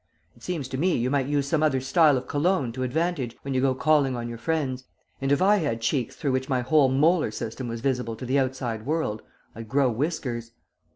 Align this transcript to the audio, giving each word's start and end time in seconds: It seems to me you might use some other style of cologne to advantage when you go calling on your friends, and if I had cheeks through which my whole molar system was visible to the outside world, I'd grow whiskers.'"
It 0.35 0.41
seems 0.41 0.67
to 0.69 0.79
me 0.79 0.95
you 0.95 1.11
might 1.11 1.27
use 1.27 1.47
some 1.47 1.61
other 1.61 1.79
style 1.79 2.17
of 2.17 2.27
cologne 2.27 2.71
to 2.71 2.81
advantage 2.81 3.37
when 3.43 3.53
you 3.53 3.61
go 3.61 3.75
calling 3.75 4.15
on 4.15 4.27
your 4.27 4.39
friends, 4.39 4.85
and 5.21 5.31
if 5.31 5.43
I 5.43 5.57
had 5.57 5.79
cheeks 5.79 6.15
through 6.15 6.31
which 6.31 6.49
my 6.49 6.61
whole 6.61 6.89
molar 6.89 7.29
system 7.29 7.67
was 7.67 7.81
visible 7.81 8.15
to 8.15 8.25
the 8.25 8.39
outside 8.39 8.87
world, 8.87 9.21
I'd 9.53 9.69
grow 9.69 9.91
whiskers.'" 9.91 10.53